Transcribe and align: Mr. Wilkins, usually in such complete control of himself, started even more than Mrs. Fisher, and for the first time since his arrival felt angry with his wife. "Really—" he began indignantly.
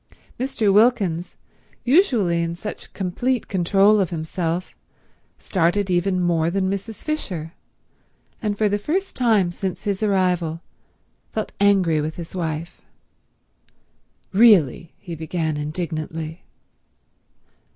Mr. 0.39 0.73
Wilkins, 0.73 1.35
usually 1.83 2.41
in 2.41 2.55
such 2.55 2.91
complete 2.91 3.47
control 3.47 3.99
of 3.99 4.09
himself, 4.09 4.73
started 5.37 5.91
even 5.91 6.19
more 6.19 6.49
than 6.49 6.71
Mrs. 6.71 7.03
Fisher, 7.03 7.53
and 8.41 8.57
for 8.57 8.67
the 8.67 8.79
first 8.79 9.15
time 9.15 9.51
since 9.51 9.83
his 9.83 10.01
arrival 10.01 10.59
felt 11.33 11.51
angry 11.59 12.01
with 12.01 12.15
his 12.15 12.35
wife. 12.35 12.81
"Really—" 14.33 14.91
he 14.97 15.13
began 15.13 15.55
indignantly. 15.55 16.45